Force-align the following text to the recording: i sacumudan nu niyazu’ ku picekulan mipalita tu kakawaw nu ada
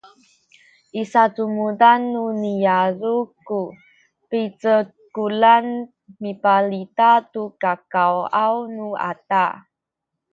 i 1.01 1.03
sacumudan 1.11 2.01
nu 2.13 2.23
niyazu’ 2.41 3.15
ku 3.47 3.59
picekulan 4.29 5.65
mipalita 6.21 7.11
tu 7.31 7.43
kakawaw 7.61 8.55
nu 8.75 8.87
ada 9.11 9.45